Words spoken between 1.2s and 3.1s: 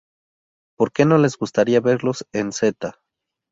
gustaría verlos en Z?